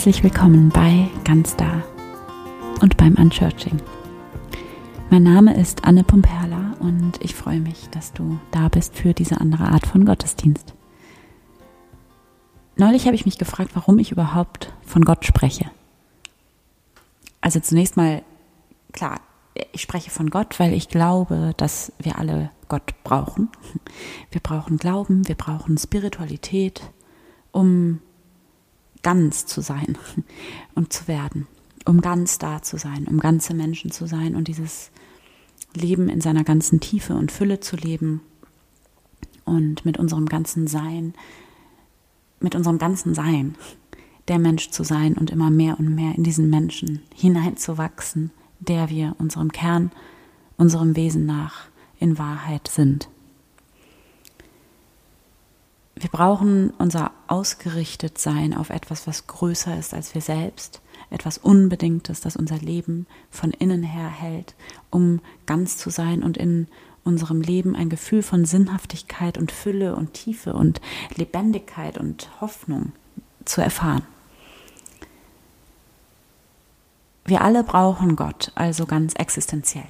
Herzlich 0.00 0.24
willkommen 0.24 0.70
bei 0.70 1.10
Ganz 1.24 1.56
Da 1.56 1.82
und 2.80 2.96
beim 2.96 3.16
Unchurching. 3.16 3.82
Mein 5.10 5.24
Name 5.24 5.54
ist 5.54 5.84
Anne 5.84 6.04
Pumperla 6.04 6.74
und 6.80 7.22
ich 7.22 7.34
freue 7.34 7.60
mich, 7.60 7.90
dass 7.90 8.14
du 8.14 8.40
da 8.50 8.68
bist 8.70 8.96
für 8.96 9.12
diese 9.12 9.42
andere 9.42 9.64
Art 9.64 9.86
von 9.86 10.06
Gottesdienst. 10.06 10.72
Neulich 12.76 13.04
habe 13.04 13.14
ich 13.14 13.26
mich 13.26 13.36
gefragt, 13.36 13.72
warum 13.74 13.98
ich 13.98 14.10
überhaupt 14.10 14.72
von 14.86 15.04
Gott 15.04 15.26
spreche. 15.26 15.70
Also 17.42 17.60
zunächst 17.60 17.98
mal, 17.98 18.22
klar, 18.92 19.20
ich 19.72 19.82
spreche 19.82 20.10
von 20.10 20.30
Gott, 20.30 20.58
weil 20.58 20.72
ich 20.72 20.88
glaube, 20.88 21.52
dass 21.58 21.92
wir 21.98 22.18
alle 22.18 22.50
Gott 22.68 22.94
brauchen. 23.04 23.50
Wir 24.30 24.40
brauchen 24.40 24.78
Glauben, 24.78 25.28
wir 25.28 25.34
brauchen 25.34 25.76
Spiritualität, 25.76 26.90
um 27.52 28.00
ganz 29.02 29.46
zu 29.46 29.60
sein 29.60 29.98
und 30.74 30.92
zu 30.92 31.08
werden, 31.08 31.46
um 31.84 32.00
ganz 32.00 32.38
da 32.38 32.62
zu 32.62 32.78
sein, 32.78 33.06
um 33.06 33.18
ganze 33.18 33.54
Menschen 33.54 33.90
zu 33.90 34.06
sein 34.06 34.34
und 34.34 34.48
dieses 34.48 34.90
Leben 35.74 36.08
in 36.08 36.20
seiner 36.20 36.44
ganzen 36.44 36.80
Tiefe 36.80 37.14
und 37.14 37.32
Fülle 37.32 37.60
zu 37.60 37.76
leben 37.76 38.20
und 39.44 39.84
mit 39.84 39.98
unserem 39.98 40.26
ganzen 40.26 40.66
Sein, 40.66 41.14
mit 42.40 42.54
unserem 42.54 42.78
ganzen 42.78 43.14
Sein 43.14 43.56
der 44.28 44.38
Mensch 44.38 44.70
zu 44.70 44.84
sein 44.84 45.14
und 45.14 45.30
immer 45.30 45.50
mehr 45.50 45.78
und 45.78 45.94
mehr 45.94 46.14
in 46.14 46.22
diesen 46.22 46.50
Menschen 46.50 47.02
hineinzuwachsen, 47.14 48.30
der 48.60 48.88
wir 48.88 49.16
unserem 49.18 49.50
Kern, 49.50 49.90
unserem 50.56 50.94
Wesen 50.94 51.26
nach 51.26 51.66
in 51.98 52.16
Wahrheit 52.16 52.68
sind. 52.68 53.08
Wir 55.94 56.08
brauchen 56.08 56.70
unser 56.78 57.10
Ausgerichtetsein 57.26 58.54
auf 58.54 58.70
etwas, 58.70 59.06
was 59.06 59.26
größer 59.26 59.78
ist 59.78 59.92
als 59.92 60.14
wir 60.14 60.22
selbst, 60.22 60.80
etwas 61.10 61.38
Unbedingtes, 61.38 62.20
das 62.20 62.36
unser 62.36 62.56
Leben 62.56 63.06
von 63.30 63.50
innen 63.50 63.82
her 63.82 64.08
hält, 64.08 64.54
um 64.90 65.20
ganz 65.46 65.76
zu 65.76 65.90
sein 65.90 66.22
und 66.22 66.36
in 66.36 66.68
unserem 67.04 67.40
Leben 67.40 67.74
ein 67.74 67.88
Gefühl 67.88 68.22
von 68.22 68.44
Sinnhaftigkeit 68.44 69.38
und 69.38 69.52
Fülle 69.52 69.96
und 69.96 70.14
Tiefe 70.14 70.54
und 70.54 70.80
Lebendigkeit 71.16 71.98
und 71.98 72.30
Hoffnung 72.40 72.92
zu 73.44 73.60
erfahren. 73.60 74.02
Wir 77.24 77.42
alle 77.42 77.62
brauchen 77.62 78.16
Gott, 78.16 78.52
also 78.54 78.86
ganz 78.86 79.14
existenziell. 79.14 79.86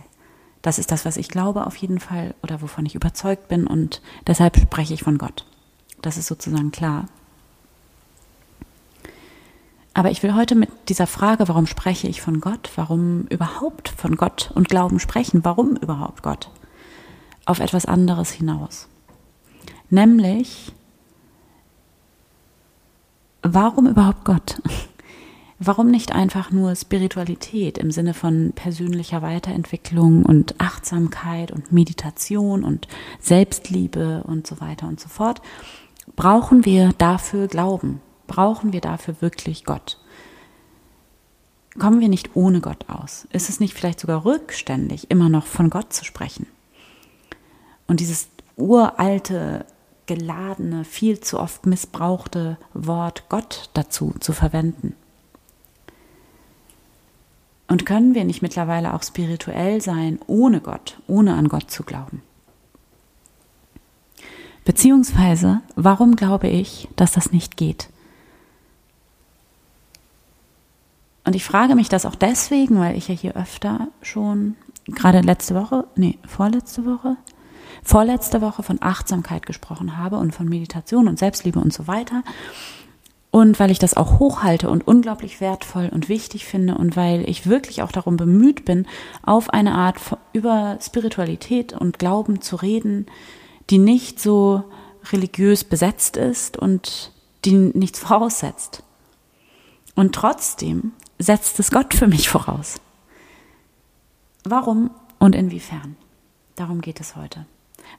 Das 0.62 0.78
ist 0.78 0.92
das, 0.92 1.04
was 1.04 1.16
ich 1.16 1.28
glaube 1.28 1.66
auf 1.66 1.76
jeden 1.76 2.00
Fall 2.00 2.34
oder 2.42 2.60
wovon 2.60 2.84
ich 2.84 2.94
überzeugt 2.94 3.48
bin 3.48 3.66
und 3.66 4.02
deshalb 4.26 4.58
spreche 4.58 4.94
ich 4.94 5.02
von 5.02 5.16
Gott. 5.16 5.46
Das 6.02 6.16
ist 6.16 6.26
sozusagen 6.26 6.70
klar. 6.70 7.06
Aber 9.92 10.10
ich 10.10 10.22
will 10.22 10.34
heute 10.34 10.54
mit 10.54 10.70
dieser 10.88 11.06
Frage, 11.06 11.48
warum 11.48 11.66
spreche 11.66 12.08
ich 12.08 12.22
von 12.22 12.40
Gott, 12.40 12.70
warum 12.76 13.26
überhaupt 13.26 13.88
von 13.88 14.16
Gott 14.16 14.50
und 14.54 14.68
Glauben 14.68 15.00
sprechen, 15.00 15.44
warum 15.44 15.76
überhaupt 15.76 16.22
Gott, 16.22 16.48
auf 17.44 17.58
etwas 17.58 17.86
anderes 17.86 18.30
hinaus. 18.30 18.88
Nämlich, 19.90 20.72
warum 23.42 23.86
überhaupt 23.86 24.24
Gott? 24.24 24.62
Warum 25.62 25.90
nicht 25.90 26.12
einfach 26.12 26.50
nur 26.50 26.74
Spiritualität 26.74 27.76
im 27.76 27.90
Sinne 27.90 28.14
von 28.14 28.52
persönlicher 28.54 29.20
Weiterentwicklung 29.20 30.24
und 30.24 30.58
Achtsamkeit 30.58 31.52
und 31.52 31.70
Meditation 31.70 32.64
und 32.64 32.88
Selbstliebe 33.20 34.24
und 34.26 34.46
so 34.46 34.58
weiter 34.62 34.88
und 34.88 34.98
so 34.98 35.10
fort, 35.10 35.42
brauchen 36.16 36.64
wir 36.64 36.92
dafür 36.98 37.48
Glauben? 37.48 38.00
Brauchen 38.26 38.72
wir 38.72 38.80
dafür 38.80 39.16
wirklich 39.20 39.64
Gott? 39.64 39.98
Kommen 41.78 42.00
wir 42.00 42.08
nicht 42.08 42.34
ohne 42.34 42.60
Gott 42.60 42.88
aus? 42.88 43.26
Ist 43.32 43.48
es 43.48 43.60
nicht 43.60 43.74
vielleicht 43.74 44.00
sogar 44.00 44.24
rückständig, 44.24 45.10
immer 45.10 45.28
noch 45.28 45.46
von 45.46 45.70
Gott 45.70 45.92
zu 45.92 46.04
sprechen? 46.04 46.46
Und 47.86 48.00
dieses 48.00 48.28
uralte, 48.56 49.64
geladene, 50.06 50.84
viel 50.84 51.20
zu 51.20 51.38
oft 51.38 51.66
missbrauchte 51.66 52.58
Wort 52.74 53.24
Gott 53.28 53.70
dazu 53.74 54.14
zu 54.20 54.32
verwenden? 54.32 54.94
Und 57.68 57.86
können 57.86 58.14
wir 58.16 58.24
nicht 58.24 58.42
mittlerweile 58.42 58.94
auch 58.94 59.04
spirituell 59.04 59.80
sein, 59.80 60.18
ohne 60.26 60.60
Gott, 60.60 61.00
ohne 61.06 61.34
an 61.34 61.48
Gott 61.48 61.70
zu 61.70 61.84
glauben? 61.84 62.22
Beziehungsweise, 64.70 65.62
warum 65.74 66.14
glaube 66.14 66.46
ich, 66.46 66.86
dass 66.94 67.10
das 67.10 67.32
nicht 67.32 67.56
geht? 67.56 67.88
Und 71.24 71.34
ich 71.34 71.44
frage 71.44 71.74
mich 71.74 71.88
das 71.88 72.06
auch 72.06 72.14
deswegen, 72.14 72.78
weil 72.78 72.96
ich 72.96 73.08
ja 73.08 73.14
hier 73.16 73.36
öfter 73.36 73.88
schon, 74.00 74.54
gerade 74.86 75.22
letzte 75.22 75.56
Woche, 75.56 75.88
nee, 75.96 76.20
vorletzte 76.24 76.86
Woche, 76.86 77.16
vorletzte 77.82 78.42
Woche 78.42 78.62
von 78.62 78.78
Achtsamkeit 78.80 79.44
gesprochen 79.44 79.96
habe 79.96 80.18
und 80.18 80.32
von 80.36 80.48
Meditation 80.48 81.08
und 81.08 81.18
Selbstliebe 81.18 81.58
und 81.58 81.72
so 81.72 81.88
weiter. 81.88 82.22
Und 83.32 83.58
weil 83.58 83.72
ich 83.72 83.80
das 83.80 83.94
auch 83.94 84.20
hochhalte 84.20 84.70
und 84.70 84.86
unglaublich 84.86 85.40
wertvoll 85.40 85.90
und 85.92 86.08
wichtig 86.08 86.44
finde 86.44 86.76
und 86.76 86.94
weil 86.94 87.28
ich 87.28 87.48
wirklich 87.48 87.82
auch 87.82 87.90
darum 87.90 88.16
bemüht 88.16 88.64
bin, 88.64 88.86
auf 89.24 89.50
eine 89.50 89.74
Art 89.74 89.96
über 90.32 90.78
Spiritualität 90.80 91.72
und 91.72 91.98
Glauben 91.98 92.40
zu 92.40 92.54
reden, 92.54 93.06
die 93.70 93.78
nicht 93.78 94.20
so 94.20 94.64
religiös 95.12 95.64
besetzt 95.64 96.16
ist 96.16 96.56
und 96.56 97.12
die 97.44 97.52
nichts 97.52 98.00
voraussetzt. 98.00 98.82
Und 99.94 100.14
trotzdem 100.14 100.92
setzt 101.18 101.58
es 101.60 101.70
Gott 101.70 101.94
für 101.94 102.06
mich 102.06 102.28
voraus. 102.28 102.80
Warum 104.44 104.90
und 105.18 105.34
inwiefern? 105.34 105.96
Darum 106.56 106.80
geht 106.80 107.00
es 107.00 107.16
heute. 107.16 107.46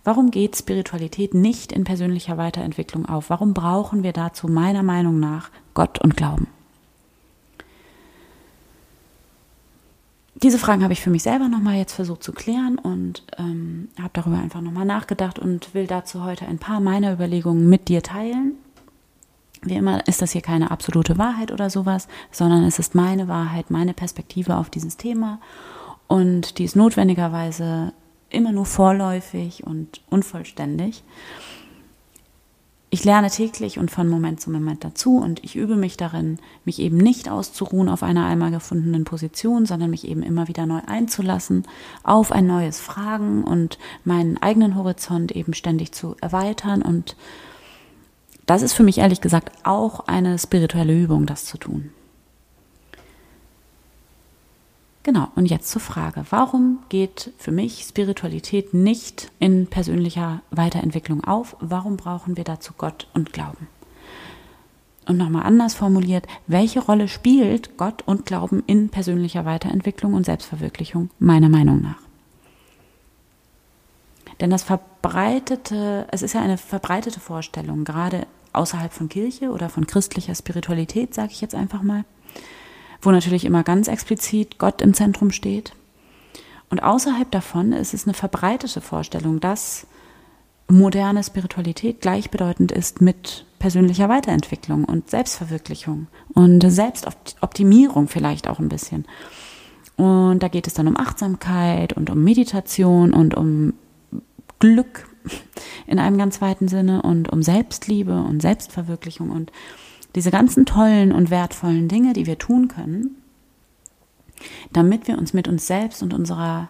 Warum 0.04 0.32
geht 0.32 0.56
Spiritualität 0.56 1.34
nicht 1.34 1.72
in 1.72 1.84
persönlicher 1.84 2.38
Weiterentwicklung 2.38 3.06
auf? 3.06 3.30
Warum 3.30 3.54
brauchen 3.54 4.04
wir 4.04 4.14
dazu 4.14 4.48
meiner 4.48 4.84
Meinung 4.84 5.20
nach 5.20 5.50
Gott 5.74 6.00
und 6.00 6.18
Glauben? 6.18 6.48
Diese 10.44 10.58
Fragen 10.58 10.84
habe 10.84 10.94
ich 10.94 11.02
für 11.02 11.10
mich 11.10 11.24
selber 11.24 11.48
nochmal 11.48 11.76
jetzt 11.76 11.94
versucht 11.94 12.24
zu 12.24 12.34
klären 12.34 12.80
und 12.80 13.24
ähm, 13.38 13.90
habe 14.00 14.12
darüber 14.14 14.38
einfach 14.38 14.62
nochmal 14.62 14.86
nachgedacht 14.86 15.38
und 15.38 15.74
will 15.74 15.86
dazu 15.86 16.24
heute 16.24 16.48
ein 16.48 16.58
paar 16.58 16.80
meiner 16.80 17.14
Überlegungen 17.14 17.70
mit 17.70 17.90
dir 17.90 18.02
teilen. 18.02 18.54
Wie 19.62 19.76
immer 19.76 20.08
ist 20.08 20.24
das 20.24 20.32
hier 20.32 20.42
keine 20.42 20.72
absolute 20.72 21.20
Wahrheit 21.20 21.52
oder 21.52 21.70
sowas, 21.70 22.08
sondern 22.32 22.64
es 22.64 22.80
ist 22.80 22.96
meine 22.96 23.28
Wahrheit, 23.28 23.70
meine 23.70 23.94
Perspektive 23.94 24.58
auf 24.58 24.72
dieses 24.72 24.98
Thema 24.98 25.40
und 26.08 26.58
die 26.58 26.64
ist 26.64 26.76
notwendigerweise 26.76 27.94
immer 28.32 28.52
nur 28.52 28.66
vorläufig 28.66 29.64
und 29.68 30.02
unvollständig 30.10 31.04
ich 32.94 33.06
lerne 33.06 33.30
täglich 33.30 33.80
und 33.80 33.90
von 33.90 34.10
Moment 34.10 34.42
zu 34.42 34.52
Moment 34.52 34.84
dazu 34.84 35.16
und 35.16 35.42
ich 35.46 35.56
übe 35.56 35.78
mich 35.78 35.96
darin, 35.96 36.40
mich 36.66 36.78
eben 36.80 36.98
nicht 36.98 37.30
auszuruhen 37.30 37.88
auf 37.88 38.04
einer 38.04 38.26
einmal 38.26 38.52
gefundenen 38.52 39.06
Position, 39.06 39.66
sondern 39.66 39.90
mich 39.90 40.06
eben 40.06 40.22
immer 40.22 40.50
wieder 40.50 40.66
neu 40.66 40.82
einzulassen, 40.86 41.64
auf 42.04 42.34
ein 42.34 42.48
neues 42.48 42.82
Fragen 42.82 43.46
und 43.46 43.80
meinen 44.04 44.38
eigenen 44.38 44.76
Horizont 44.76 45.32
eben 45.32 45.54
ständig 45.54 45.94
zu 45.94 46.18
erweitern. 46.20 46.82
Und 46.82 47.16
das 48.46 48.62
ist 48.62 48.74
für 48.74 48.84
mich 48.84 48.98
ehrlich 48.98 49.22
gesagt 49.22 49.54
auch 49.64 50.02
eine 50.08 50.38
spirituelle 50.38 50.94
Übung, 50.94 51.26
das 51.26 51.46
zu 51.46 51.58
tun. 51.58 51.92
Genau, 55.04 55.30
und 55.36 55.48
jetzt 55.48 55.70
zur 55.70 55.82
Frage, 55.82 56.26
warum 56.30 56.80
geht 56.90 57.34
für 57.38 57.52
mich 57.52 57.84
Spiritualität 57.88 58.74
nicht 58.74 59.32
in 59.40 59.66
persönlicher 59.66 60.42
Weiterentwicklung 60.52 61.24
auf? 61.24 61.56
Warum 61.60 61.98
brauchen 61.98 62.38
wir 62.38 62.44
dazu 62.44 62.74
Gott 62.78 63.08
und 63.14 63.34
Glauben? 63.34 63.68
Und 65.08 65.18
nochmal 65.18 65.44
anders 65.44 65.74
formuliert, 65.74 66.28
welche 66.46 66.80
Rolle 66.80 67.08
spielt 67.08 67.78
Gott 67.78 68.04
und 68.06 68.28
Glauben 68.28 68.62
in 68.68 68.90
persönlicher 68.90 69.44
Weiterentwicklung 69.44 70.14
und 70.14 70.28
Selbstverwirklichung 70.28 71.10
meiner 71.18 71.50
Meinung 71.50 71.82
nach? 71.82 71.98
Denn 74.40 74.52
das 74.52 74.62
verbreitete, 74.62 76.08
es 76.12 76.22
ist 76.22 76.34
ja 76.34 76.42
eine 76.42 76.60
verbreitete 76.60 77.20
Vorstellung, 77.20 77.86
gerade 77.86 78.28
außerhalb 78.54 78.94
von 78.94 79.10
Kirche 79.10 79.50
oder 79.50 79.70
von 79.70 79.88
christlicher 79.88 80.36
Spiritualität, 80.36 81.16
sage 81.16 81.32
ich 81.32 81.42
jetzt 81.42 81.56
einfach 81.56 81.82
mal, 81.82 82.06
wo 83.02 83.12
natürlich 83.12 83.46
immer 83.46 83.64
ganz 83.64 83.88
explizit 83.88 84.58
Gott 84.58 84.82
im 84.82 84.94
Zentrum 84.94 85.32
steht. 85.32 85.74
Und 86.70 86.82
außerhalb 86.82 87.30
davon 87.32 87.74
ist 87.74 87.94
es 87.94 88.06
eine 88.06 88.14
verbreitete 88.14 88.80
Vorstellung, 88.82 89.40
dass 89.40 89.88
moderne 90.70 91.24
Spiritualität 91.24 92.02
gleichbedeutend 92.02 92.72
ist 92.72 93.02
mit 93.02 93.46
persönlicher 93.60 94.10
Weiterentwicklung 94.10 94.86
und 94.86 95.10
Selbstverwirklichung 95.10 96.08
und 96.34 96.64
Selbstoptimierung 96.66 98.08
vielleicht 98.08 98.48
auch 98.48 98.60
ein 98.60 98.70
bisschen. 98.70 99.06
Und 99.98 100.40
da 100.40 100.48
geht 100.48 100.66
es 100.66 100.74
dann 100.74 100.88
um 100.88 100.98
Achtsamkeit 100.98 101.94
und 101.94 102.10
um 102.10 102.24
Meditation 102.24 103.14
und 103.14 103.36
um 103.36 103.74
Glück 104.60 105.08
in 105.88 106.00
einem 106.00 106.18
ganz 106.18 106.42
weiten 106.42 106.68
Sinne 106.68 107.02
und 107.02 107.32
um 107.32 107.44
Selbstliebe 107.44 108.24
und 108.24 108.42
Selbstverwirklichung 108.42 109.30
und 109.30 109.52
Diese 110.16 110.32
ganzen 110.32 110.66
tollen 110.66 111.12
und 111.12 111.30
wertvollen 111.30 111.88
Dinge, 111.88 112.14
die 112.14 112.26
wir 112.26 112.38
tun 112.38 112.68
können, 112.68 113.16
damit 114.74 115.08
wir 115.08 115.18
uns 115.18 115.34
mit 115.34 115.48
uns 115.48 115.68
selbst 115.68 116.04
und 116.04 116.14
unserer 116.14 116.70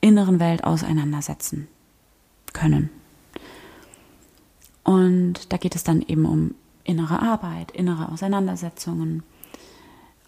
inneren 0.00 0.40
Welt 0.40 0.64
auseinandersetzen 0.64 1.68
können. 2.52 2.90
Und 4.84 5.52
da 5.52 5.56
geht 5.56 5.76
es 5.76 5.84
dann 5.84 6.02
eben 6.02 6.24
um 6.24 6.54
innere 6.84 7.20
Arbeit, 7.20 7.70
innere 7.70 8.10
Auseinandersetzungen, 8.10 9.22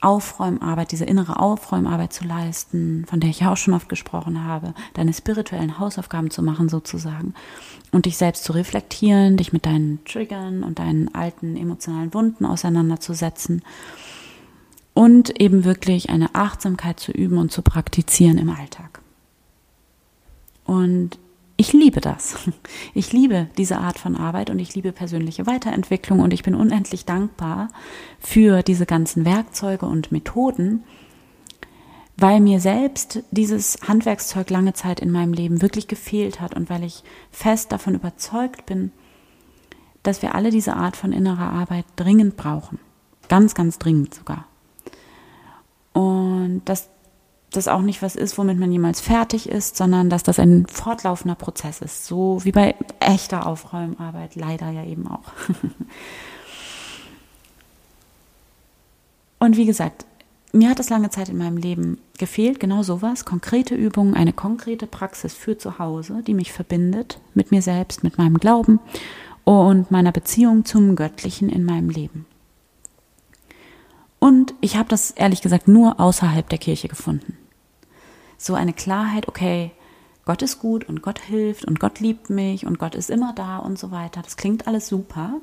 Aufräumarbeit, 0.04 0.92
diese 0.92 1.04
innere 1.04 1.40
Aufräumarbeit 1.40 2.12
zu 2.12 2.24
leisten, 2.24 3.04
von 3.08 3.20
der 3.20 3.30
ich 3.30 3.40
ja 3.40 3.52
auch 3.52 3.56
schon 3.56 3.74
oft 3.74 3.88
gesprochen 3.88 4.44
habe, 4.44 4.74
deine 4.92 5.12
spirituellen 5.12 5.78
Hausaufgaben 5.78 6.30
zu 6.30 6.42
machen 6.42 6.68
sozusagen 6.68 7.34
und 7.90 8.06
dich 8.06 8.16
selbst 8.16 8.44
zu 8.44 8.52
reflektieren, 8.52 9.36
dich 9.36 9.52
mit 9.52 9.66
deinen 9.66 10.04
Triggern 10.04 10.62
und 10.62 10.78
deinen 10.78 11.14
alten 11.14 11.56
emotionalen 11.56 12.12
Wunden 12.12 12.44
auseinanderzusetzen 12.44 13.62
und 14.92 15.40
eben 15.40 15.64
wirklich 15.64 16.10
eine 16.10 16.34
Achtsamkeit 16.34 17.00
zu 17.00 17.10
üben 17.10 17.38
und 17.38 17.50
zu 17.50 17.62
praktizieren 17.62 18.38
im 18.38 18.50
Alltag. 18.50 19.00
Und 20.64 21.18
ich 21.56 21.72
liebe 21.72 22.00
das. 22.00 22.36
Ich 22.96 23.12
liebe 23.12 23.48
diese 23.58 23.78
Art 23.78 23.98
von 23.98 24.16
Arbeit 24.16 24.50
und 24.50 24.58
ich 24.60 24.74
liebe 24.74 24.92
persönliche 24.92 25.46
Weiterentwicklung 25.46 26.20
und 26.20 26.32
ich 26.32 26.44
bin 26.44 26.54
unendlich 26.54 27.04
dankbar 27.04 27.68
für 28.20 28.62
diese 28.62 28.86
ganzen 28.86 29.24
Werkzeuge 29.24 29.86
und 29.86 30.12
Methoden, 30.12 30.84
weil 32.16 32.40
mir 32.40 32.60
selbst 32.60 33.24
dieses 33.32 33.78
Handwerkszeug 33.88 34.48
lange 34.50 34.74
Zeit 34.74 35.00
in 35.00 35.10
meinem 35.10 35.32
Leben 35.32 35.60
wirklich 35.60 35.88
gefehlt 35.88 36.40
hat 36.40 36.54
und 36.54 36.70
weil 36.70 36.84
ich 36.84 37.02
fest 37.32 37.72
davon 37.72 37.96
überzeugt 37.96 38.66
bin, 38.66 38.92
dass 40.04 40.22
wir 40.22 40.36
alle 40.36 40.50
diese 40.50 40.76
Art 40.76 40.96
von 40.96 41.12
innerer 41.12 41.50
Arbeit 41.50 41.86
dringend 41.96 42.36
brauchen. 42.36 42.78
Ganz, 43.28 43.54
ganz 43.54 43.78
dringend 43.78 44.14
sogar. 44.14 44.46
Und 45.92 46.62
dass 46.66 46.90
das 47.56 47.68
auch 47.68 47.80
nicht 47.82 48.02
was 48.02 48.16
ist, 48.16 48.36
womit 48.38 48.58
man 48.58 48.70
jemals 48.72 49.00
fertig 49.00 49.48
ist, 49.48 49.76
sondern 49.76 50.10
dass 50.10 50.22
das 50.22 50.38
ein 50.38 50.66
fortlaufender 50.66 51.34
Prozess 51.34 51.80
ist. 51.80 52.06
So 52.06 52.44
wie 52.44 52.52
bei 52.52 52.74
echter 53.00 53.46
Aufräumarbeit, 53.46 54.34
leider 54.36 54.70
ja 54.70 54.84
eben 54.84 55.08
auch. 55.08 55.32
Und 59.38 59.56
wie 59.56 59.66
gesagt, 59.66 60.06
mir 60.52 60.70
hat 60.70 60.80
es 60.80 60.88
lange 60.88 61.10
Zeit 61.10 61.28
in 61.28 61.36
meinem 61.36 61.56
Leben 61.56 61.98
gefehlt, 62.18 62.60
genau 62.60 62.82
sowas, 62.82 63.24
konkrete 63.24 63.74
Übungen, 63.74 64.14
eine 64.14 64.32
konkrete 64.32 64.86
Praxis 64.86 65.34
für 65.34 65.58
zu 65.58 65.78
Hause, 65.78 66.22
die 66.26 66.34
mich 66.34 66.52
verbindet 66.52 67.20
mit 67.34 67.50
mir 67.50 67.60
selbst, 67.60 68.04
mit 68.04 68.16
meinem 68.18 68.38
Glauben 68.38 68.80
und 69.44 69.90
meiner 69.90 70.12
Beziehung 70.12 70.64
zum 70.64 70.96
Göttlichen 70.96 71.48
in 71.50 71.64
meinem 71.64 71.90
Leben. 71.90 72.26
Und 74.18 74.54
ich 74.62 74.76
habe 74.76 74.88
das 74.88 75.10
ehrlich 75.10 75.42
gesagt 75.42 75.68
nur 75.68 76.00
außerhalb 76.00 76.48
der 76.48 76.58
Kirche 76.58 76.88
gefunden 76.88 77.36
so 78.38 78.54
eine 78.54 78.72
Klarheit, 78.72 79.28
okay, 79.28 79.70
Gott 80.24 80.42
ist 80.42 80.58
gut 80.58 80.88
und 80.88 81.02
Gott 81.02 81.18
hilft 81.18 81.64
und 81.64 81.80
Gott 81.80 82.00
liebt 82.00 82.30
mich 82.30 82.66
und 82.66 82.78
Gott 82.78 82.94
ist 82.94 83.10
immer 83.10 83.32
da 83.34 83.58
und 83.58 83.78
so 83.78 83.90
weiter. 83.90 84.22
Das 84.22 84.36
klingt 84.36 84.66
alles 84.66 84.88
super. 84.88 85.40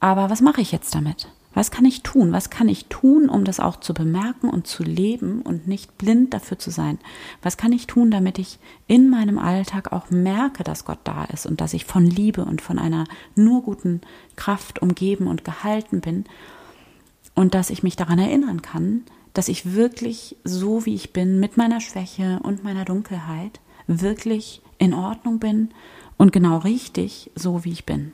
Aber 0.00 0.30
was 0.30 0.40
mache 0.40 0.60
ich 0.60 0.72
jetzt 0.72 0.94
damit? 0.94 1.28
Was 1.54 1.70
kann 1.70 1.84
ich 1.84 2.02
tun? 2.02 2.32
Was 2.32 2.50
kann 2.50 2.68
ich 2.68 2.86
tun, 2.86 3.28
um 3.28 3.44
das 3.44 3.60
auch 3.60 3.76
zu 3.76 3.94
bemerken 3.94 4.50
und 4.50 4.66
zu 4.66 4.82
leben 4.82 5.40
und 5.40 5.68
nicht 5.68 5.96
blind 5.98 6.34
dafür 6.34 6.58
zu 6.58 6.70
sein? 6.70 6.98
Was 7.42 7.56
kann 7.56 7.72
ich 7.72 7.86
tun, 7.86 8.10
damit 8.10 8.40
ich 8.40 8.58
in 8.88 9.08
meinem 9.08 9.38
Alltag 9.38 9.92
auch 9.92 10.10
merke, 10.10 10.64
dass 10.64 10.84
Gott 10.84 10.98
da 11.04 11.24
ist 11.24 11.46
und 11.46 11.60
dass 11.60 11.72
ich 11.72 11.84
von 11.84 12.04
Liebe 12.04 12.44
und 12.44 12.60
von 12.60 12.78
einer 12.78 13.04
nur 13.36 13.62
guten 13.62 14.00
Kraft 14.34 14.82
umgeben 14.82 15.28
und 15.28 15.44
gehalten 15.44 16.00
bin 16.00 16.24
und 17.34 17.54
dass 17.54 17.70
ich 17.70 17.84
mich 17.84 17.94
daran 17.94 18.18
erinnern 18.18 18.62
kann, 18.62 19.04
dass 19.34 19.48
ich 19.48 19.74
wirklich 19.74 20.36
so, 20.44 20.86
wie 20.86 20.94
ich 20.94 21.12
bin, 21.12 21.40
mit 21.40 21.56
meiner 21.56 21.80
Schwäche 21.80 22.40
und 22.42 22.64
meiner 22.64 22.84
Dunkelheit, 22.84 23.60
wirklich 23.86 24.62
in 24.78 24.94
Ordnung 24.94 25.40
bin 25.40 25.70
und 26.16 26.32
genau 26.32 26.58
richtig, 26.58 27.30
so 27.34 27.64
wie 27.64 27.72
ich 27.72 27.84
bin. 27.84 28.12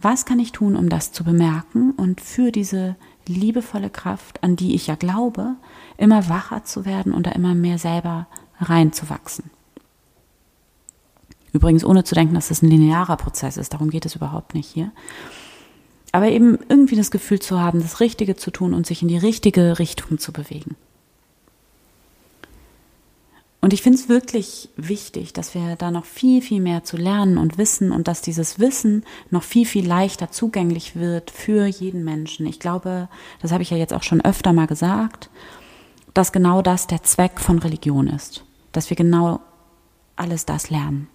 Was 0.00 0.24
kann 0.24 0.38
ich 0.38 0.52
tun, 0.52 0.74
um 0.74 0.88
das 0.88 1.12
zu 1.12 1.22
bemerken 1.22 1.92
und 1.92 2.20
für 2.20 2.50
diese 2.50 2.96
liebevolle 3.26 3.90
Kraft, 3.90 4.42
an 4.42 4.56
die 4.56 4.74
ich 4.74 4.86
ja 4.86 4.94
glaube, 4.94 5.56
immer 5.96 6.28
wacher 6.28 6.64
zu 6.64 6.84
werden 6.84 7.12
und 7.12 7.26
da 7.26 7.32
immer 7.32 7.54
mehr 7.54 7.78
selber 7.78 8.26
reinzuwachsen? 8.58 9.50
Übrigens, 11.52 11.84
ohne 11.84 12.04
zu 12.04 12.14
denken, 12.14 12.34
dass 12.34 12.50
es 12.50 12.62
ein 12.62 12.70
linearer 12.70 13.16
Prozess 13.16 13.56
ist, 13.56 13.72
darum 13.72 13.90
geht 13.90 14.06
es 14.06 14.14
überhaupt 14.14 14.54
nicht 14.54 14.68
hier 14.68 14.92
aber 16.16 16.28
eben 16.28 16.58
irgendwie 16.70 16.96
das 16.96 17.10
Gefühl 17.10 17.40
zu 17.40 17.60
haben, 17.60 17.82
das 17.82 18.00
Richtige 18.00 18.36
zu 18.36 18.50
tun 18.50 18.72
und 18.72 18.86
sich 18.86 19.02
in 19.02 19.08
die 19.08 19.18
richtige 19.18 19.78
Richtung 19.78 20.18
zu 20.18 20.32
bewegen. 20.32 20.74
Und 23.60 23.74
ich 23.74 23.82
finde 23.82 23.98
es 23.98 24.08
wirklich 24.08 24.70
wichtig, 24.76 25.34
dass 25.34 25.54
wir 25.54 25.76
da 25.76 25.90
noch 25.90 26.06
viel, 26.06 26.40
viel 26.40 26.62
mehr 26.62 26.84
zu 26.84 26.96
lernen 26.96 27.36
und 27.36 27.58
wissen 27.58 27.92
und 27.92 28.08
dass 28.08 28.22
dieses 28.22 28.58
Wissen 28.58 29.04
noch 29.30 29.42
viel, 29.42 29.66
viel 29.66 29.86
leichter 29.86 30.30
zugänglich 30.30 30.96
wird 30.96 31.30
für 31.30 31.66
jeden 31.66 32.02
Menschen. 32.02 32.46
Ich 32.46 32.60
glaube, 32.60 33.10
das 33.42 33.52
habe 33.52 33.62
ich 33.62 33.68
ja 33.68 33.76
jetzt 33.76 33.92
auch 33.92 34.02
schon 34.02 34.24
öfter 34.24 34.54
mal 34.54 34.66
gesagt, 34.66 35.28
dass 36.14 36.32
genau 36.32 36.62
das 36.62 36.86
der 36.86 37.02
Zweck 37.02 37.40
von 37.40 37.58
Religion 37.58 38.06
ist. 38.06 38.42
Dass 38.72 38.88
wir 38.88 38.96
genau 38.96 39.40
alles 40.16 40.46
das 40.46 40.70
lernen 40.70 41.08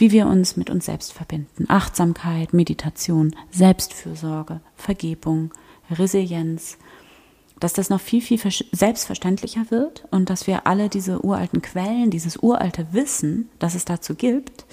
wie 0.00 0.12
wir 0.12 0.26
uns 0.26 0.56
mit 0.56 0.70
uns 0.70 0.86
selbst 0.86 1.12
verbinden. 1.12 1.66
Achtsamkeit, 1.68 2.54
Meditation, 2.54 3.36
Selbstfürsorge, 3.50 4.60
Vergebung, 4.74 5.52
Resilienz, 5.90 6.78
dass 7.58 7.74
das 7.74 7.90
noch 7.90 8.00
viel, 8.00 8.22
viel 8.22 8.40
selbstverständlicher 8.72 9.70
wird 9.70 10.08
und 10.10 10.30
dass 10.30 10.46
wir 10.46 10.66
alle 10.66 10.88
diese 10.88 11.22
uralten 11.22 11.60
Quellen, 11.60 12.10
dieses 12.10 12.38
uralte 12.38 12.86
Wissen, 12.92 13.50
das 13.58 13.74
es 13.74 13.84
dazu 13.84 14.14
gibt, 14.14 14.64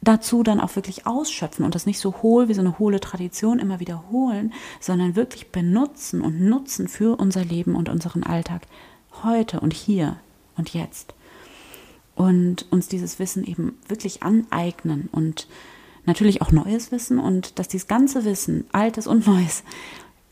dazu 0.00 0.42
dann 0.42 0.58
auch 0.58 0.74
wirklich 0.74 1.06
ausschöpfen 1.06 1.66
und 1.66 1.74
das 1.74 1.84
nicht 1.84 2.00
so 2.00 2.22
hohl 2.22 2.48
wie 2.48 2.54
so 2.54 2.62
eine 2.62 2.78
hohle 2.78 3.00
Tradition 3.00 3.58
immer 3.58 3.78
wiederholen, 3.78 4.54
sondern 4.80 5.16
wirklich 5.16 5.52
benutzen 5.52 6.22
und 6.22 6.40
nutzen 6.40 6.88
für 6.88 7.20
unser 7.20 7.44
Leben 7.44 7.76
und 7.76 7.90
unseren 7.90 8.22
Alltag. 8.22 8.62
Heute 9.22 9.60
und 9.60 9.74
hier 9.74 10.16
und 10.56 10.72
jetzt 10.72 11.14
und 12.14 12.66
uns 12.70 12.88
dieses 12.88 13.18
Wissen 13.18 13.44
eben 13.44 13.78
wirklich 13.88 14.22
aneignen 14.22 15.08
und 15.12 15.46
natürlich 16.04 16.42
auch 16.42 16.50
neues 16.52 16.92
Wissen 16.92 17.18
und 17.18 17.58
dass 17.58 17.68
dieses 17.68 17.86
ganze 17.86 18.24
Wissen, 18.24 18.64
altes 18.72 19.06
und 19.06 19.26
neues, 19.26 19.62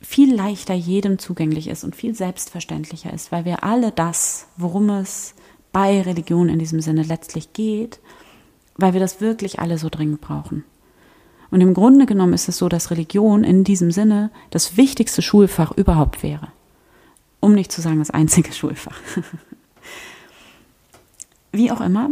viel 0.01 0.35
leichter 0.35 0.75
jedem 0.75 1.19
zugänglich 1.19 1.69
ist 1.69 1.85
und 1.85 1.95
viel 1.95 2.15
selbstverständlicher 2.15 3.13
ist, 3.13 3.33
weil 3.33 3.45
wir 3.45 3.65
alle 3.65 3.93
das, 3.93 4.47
worum 4.57 4.89
es 4.91 5.35
bei 5.73 6.01
Religion 6.03 6.49
in 6.49 6.59
diesem 6.59 6.81
Sinne 6.81 7.03
letztlich 7.03 7.53
geht, 7.53 8.01
weil 8.77 8.93
wir 8.93 9.01
das 9.01 9.21
wirklich 9.21 9.61
alle 9.61 9.79
so 9.79 9.89
dringend 9.89 10.21
brauchen. 10.21 10.65
Und 11.51 11.61
im 11.61 11.75
Grunde 11.75 12.07
genommen 12.07 12.33
ist 12.33 12.49
es 12.49 12.59
so, 12.59 12.69
dass 12.69 12.91
Religion 12.91 13.45
in 13.45 13.65
diesem 13.65 13.91
Sinne 13.91 14.31
das 14.51 14.77
wichtigste 14.77 15.21
Schulfach 15.21 15.73
überhaupt 15.73 16.23
wäre. 16.23 16.49
Um 17.41 17.55
nicht 17.55 17.73
zu 17.73 17.81
sagen 17.81 17.99
das 17.99 18.11
einzige 18.11 18.53
Schulfach. 18.53 18.99
wie 21.53 21.71
auch 21.71 21.81
immer, 21.81 22.11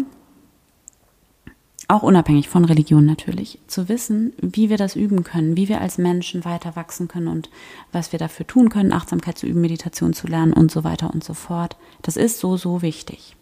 auch 1.89 2.03
unabhängig 2.03 2.49
von 2.49 2.67
Religion 2.67 3.07
natürlich, 3.07 3.59
zu 3.67 3.89
wissen, 3.89 4.35
wie 4.41 4.69
wir 4.69 4.77
das 4.77 4.95
üben 4.95 5.25
können, 5.25 5.57
wie 5.57 5.69
wir 5.69 5.81
als 5.81 5.97
Menschen 5.97 6.45
weiter 6.45 6.77
wachsen 6.77 7.09
können 7.09 7.29
und 7.29 7.49
was 7.93 8.13
wir 8.13 8.19
dafür 8.19 8.47
tun 8.47 8.69
können, 8.69 8.93
Achtsamkeit 8.93 9.39
zu 9.39 9.47
üben, 9.47 9.63
Meditation 9.63 10.13
zu 10.13 10.27
lernen 10.27 10.53
und 10.53 10.71
so 10.71 10.85
weiter 10.85 11.13
und 11.13 11.25
so 11.25 11.33
fort. 11.33 11.77
Das 12.03 12.19
ist 12.19 12.41
so, 12.41 12.59
so 12.59 12.83
wichtig. 12.83 13.37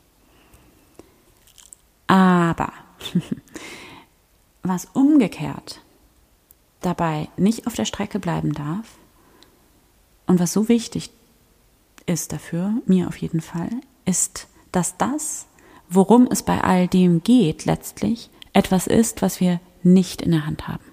Aber 2.07 2.73
was 4.63 4.87
umgekehrt 4.93 5.81
dabei 6.83 7.29
nicht 7.37 7.67
auf 7.67 7.75
der 7.75 7.85
Strecke 7.85 8.21
bleiben 8.21 8.53
darf 8.53 8.87
und 10.27 10.39
was 10.39 10.53
so 10.53 10.69
wichtig 10.69 11.11
ist 12.07 12.33
dafür, 12.33 12.75
mir 12.87 13.09
auf 13.09 13.17
jeden 13.17 13.41
Fall, 13.41 13.71
ist, 14.05 14.47
dass 14.71 14.97
das, 14.97 15.47
worum 15.89 16.29
es 16.31 16.43
bei 16.43 16.63
all 16.63 16.89
dem 16.89 17.23
geht 17.23 17.65
letztlich, 17.65 18.31
etwas 18.53 18.87
ist, 18.87 19.23
was 19.23 19.41
wir 19.41 19.61
nicht 19.83 20.23
in 20.23 20.33
der 20.33 20.47
Hand 20.47 20.69
haben. 20.69 20.85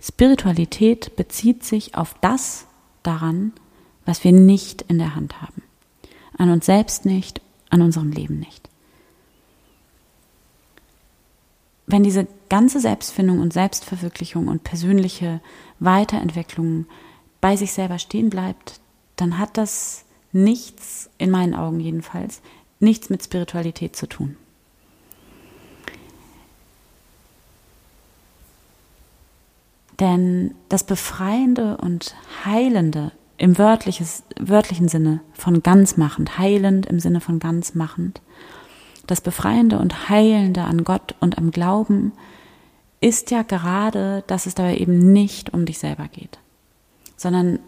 Spiritualität 0.00 1.16
bezieht 1.16 1.64
sich 1.64 1.94
auf 1.94 2.14
das 2.20 2.66
daran, 3.02 3.52
was 4.04 4.22
wir 4.22 4.32
nicht 4.32 4.82
in 4.82 4.98
der 4.98 5.14
Hand 5.14 5.40
haben. 5.40 5.62
An 6.36 6.50
uns 6.50 6.66
selbst 6.66 7.06
nicht, 7.06 7.40
an 7.70 7.80
unserem 7.80 8.10
Leben 8.12 8.38
nicht. 8.38 8.68
Wenn 11.86 12.02
diese 12.02 12.26
ganze 12.48 12.80
Selbstfindung 12.80 13.40
und 13.40 13.52
Selbstverwirklichung 13.52 14.48
und 14.48 14.64
persönliche 14.64 15.40
Weiterentwicklung 15.80 16.86
bei 17.40 17.56
sich 17.56 17.72
selber 17.72 17.98
stehen 17.98 18.30
bleibt, 18.30 18.80
dann 19.16 19.38
hat 19.38 19.56
das 19.56 20.04
nichts, 20.32 21.08
in 21.18 21.30
meinen 21.30 21.54
Augen 21.54 21.80
jedenfalls, 21.80 22.40
nichts 22.80 23.10
mit 23.10 23.22
Spiritualität 23.22 23.96
zu 23.96 24.06
tun. 24.06 24.36
Denn 30.00 30.54
das 30.68 30.84
Befreiende 30.84 31.76
und 31.76 32.16
Heilende 32.44 33.12
im 33.38 33.58
wörtlichen 33.58 34.88
Sinne 34.88 35.20
von 35.32 35.62
ganzmachend, 35.62 36.38
heilend 36.38 36.86
im 36.86 37.00
Sinne 37.00 37.20
von 37.20 37.38
ganzmachend, 37.38 38.20
das 39.06 39.20
Befreiende 39.20 39.78
und 39.78 40.08
Heilende 40.08 40.62
an 40.62 40.84
Gott 40.84 41.14
und 41.20 41.38
am 41.38 41.50
Glauben 41.50 42.12
ist 43.00 43.30
ja 43.30 43.42
gerade, 43.42 44.24
dass 44.26 44.46
es 44.46 44.54
dabei 44.54 44.78
eben 44.78 45.12
nicht 45.12 45.52
um 45.52 45.66
dich 45.66 45.78
selber 45.78 46.08
geht, 46.08 46.38
sondern 47.16 47.58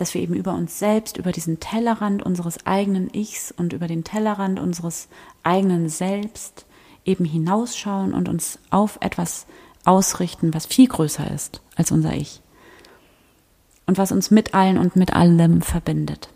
dass 0.00 0.14
wir 0.14 0.22
eben 0.22 0.34
über 0.34 0.54
uns 0.54 0.78
selbst, 0.78 1.18
über 1.18 1.32
diesen 1.32 1.60
Tellerrand 1.60 2.22
unseres 2.22 2.66
eigenen 2.66 3.12
Ichs 3.12 3.52
und 3.52 3.72
über 3.72 3.86
den 3.86 4.04
Tellerrand 4.04 4.58
unseres 4.58 5.08
eigenen 5.42 5.88
Selbst 5.88 6.64
eben 7.04 7.24
hinausschauen 7.24 8.14
und 8.14 8.28
uns 8.28 8.58
auf 8.70 8.98
etwas 9.00 9.46
ausrichten, 9.84 10.54
was 10.54 10.66
viel 10.66 10.88
größer 10.88 11.30
ist 11.30 11.60
als 11.76 11.90
unser 11.90 12.14
Ich 12.14 12.40
und 13.86 13.98
was 13.98 14.12
uns 14.12 14.30
mit 14.30 14.54
allen 14.54 14.78
und 14.78 14.96
mit 14.96 15.12
allem 15.12 15.62
verbindet. 15.62 16.30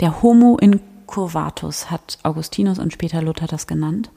Der 0.00 0.22
Homo 0.22 0.56
incurvatus 0.56 1.90
hat 1.90 2.18
Augustinus 2.22 2.78
und 2.78 2.92
später 2.92 3.22
Luther 3.22 3.46
das 3.46 3.66
genannt 3.66 4.10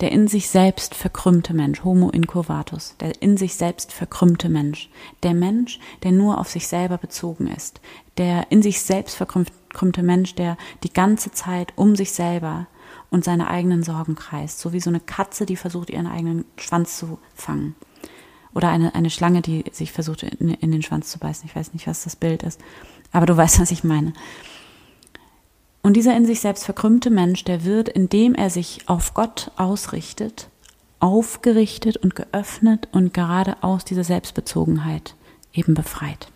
der 0.00 0.12
in 0.12 0.28
sich 0.28 0.48
selbst 0.48 0.94
verkrümmte 0.94 1.52
Mensch, 1.52 1.84
Homo 1.84 2.10
incurvatus, 2.10 2.96
der 3.00 3.20
in 3.20 3.36
sich 3.36 3.54
selbst 3.54 3.92
verkrümmte 3.92 4.48
Mensch, 4.48 4.88
der 5.22 5.34
Mensch, 5.34 5.78
der 6.02 6.12
nur 6.12 6.38
auf 6.38 6.48
sich 6.48 6.66
selber 6.66 6.96
bezogen 6.96 7.46
ist, 7.48 7.80
der 8.16 8.50
in 8.50 8.62
sich 8.62 8.80
selbst 8.80 9.16
verkrümmte 9.16 10.02
Mensch, 10.02 10.34
der 10.34 10.56
die 10.82 10.92
ganze 10.92 11.32
Zeit 11.32 11.72
um 11.76 11.96
sich 11.96 12.12
selber 12.12 12.66
und 13.10 13.24
seine 13.24 13.48
eigenen 13.48 13.82
Sorgen 13.82 14.14
kreist, 14.14 14.58
so 14.58 14.72
wie 14.72 14.80
so 14.80 14.90
eine 14.90 15.00
Katze, 15.00 15.44
die 15.44 15.56
versucht, 15.56 15.90
ihren 15.90 16.06
eigenen 16.06 16.44
Schwanz 16.56 16.96
zu 16.96 17.18
fangen. 17.34 17.74
Oder 18.54 18.68
eine, 18.70 18.94
eine 18.94 19.10
Schlange, 19.10 19.42
die 19.42 19.64
sich 19.70 19.92
versucht, 19.92 20.22
in, 20.22 20.50
in 20.50 20.72
den 20.72 20.82
Schwanz 20.82 21.10
zu 21.10 21.18
beißen. 21.18 21.46
Ich 21.46 21.54
weiß 21.54 21.72
nicht, 21.72 21.86
was 21.86 22.04
das 22.04 22.16
Bild 22.16 22.42
ist, 22.42 22.60
aber 23.12 23.26
du 23.26 23.36
weißt, 23.36 23.60
was 23.60 23.70
ich 23.70 23.84
meine. 23.84 24.12
Und 25.82 25.94
dieser 25.94 26.16
in 26.16 26.26
sich 26.26 26.40
selbst 26.40 26.64
verkrümmte 26.64 27.10
Mensch, 27.10 27.44
der 27.44 27.64
wird, 27.64 27.88
indem 27.88 28.34
er 28.34 28.50
sich 28.50 28.80
auf 28.86 29.14
Gott 29.14 29.50
ausrichtet, 29.56 30.48
aufgerichtet 30.98 31.96
und 31.96 32.14
geöffnet 32.14 32.88
und 32.92 33.14
gerade 33.14 33.62
aus 33.62 33.84
dieser 33.84 34.04
Selbstbezogenheit 34.04 35.14
eben 35.54 35.74
befreit. 35.74 36.28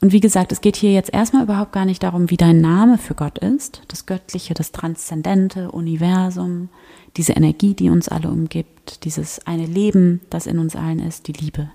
Und 0.00 0.12
wie 0.12 0.20
gesagt, 0.20 0.52
es 0.52 0.60
geht 0.60 0.76
hier 0.76 0.92
jetzt 0.92 1.12
erstmal 1.12 1.42
überhaupt 1.42 1.72
gar 1.72 1.84
nicht 1.84 2.02
darum, 2.02 2.30
wie 2.30 2.36
dein 2.36 2.60
Name 2.60 2.98
für 2.98 3.14
Gott 3.14 3.38
ist, 3.38 3.82
das 3.88 4.06
Göttliche, 4.06 4.54
das 4.54 4.70
Transzendente, 4.70 5.72
Universum, 5.72 6.68
diese 7.16 7.32
Energie, 7.32 7.74
die 7.74 7.90
uns 7.90 8.08
alle 8.08 8.28
umgibt, 8.28 9.04
dieses 9.04 9.44
eine 9.46 9.66
Leben, 9.66 10.20
das 10.30 10.46
in 10.46 10.60
uns 10.60 10.76
allen 10.76 11.00
ist, 11.00 11.26
die 11.26 11.32
Liebe 11.32 11.70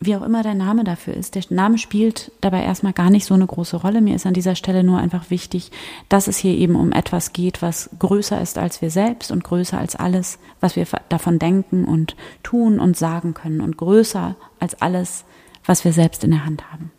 wie 0.00 0.14
auch 0.14 0.22
immer 0.22 0.44
dein 0.44 0.58
Name 0.58 0.84
dafür 0.84 1.14
ist, 1.14 1.34
der 1.34 1.42
Name 1.50 1.76
spielt 1.76 2.30
dabei 2.40 2.62
erstmal 2.62 2.92
gar 2.92 3.10
nicht 3.10 3.24
so 3.24 3.34
eine 3.34 3.46
große 3.46 3.76
Rolle. 3.78 4.00
Mir 4.00 4.14
ist 4.14 4.26
an 4.26 4.34
dieser 4.34 4.54
Stelle 4.54 4.84
nur 4.84 4.98
einfach 4.98 5.30
wichtig, 5.30 5.72
dass 6.08 6.28
es 6.28 6.36
hier 6.36 6.56
eben 6.56 6.76
um 6.76 6.92
etwas 6.92 7.32
geht, 7.32 7.62
was 7.62 7.90
größer 7.98 8.40
ist 8.40 8.58
als 8.58 8.80
wir 8.80 8.90
selbst 8.90 9.32
und 9.32 9.42
größer 9.42 9.76
als 9.76 9.96
alles, 9.96 10.38
was 10.60 10.76
wir 10.76 10.86
davon 11.08 11.40
denken 11.40 11.84
und 11.84 12.14
tun 12.44 12.78
und 12.78 12.96
sagen 12.96 13.34
können 13.34 13.60
und 13.60 13.76
größer 13.76 14.36
als 14.60 14.80
alles, 14.80 15.24
was 15.64 15.84
wir 15.84 15.92
selbst 15.92 16.22
in 16.22 16.30
der 16.30 16.44
Hand 16.44 16.70
haben. 16.70 16.92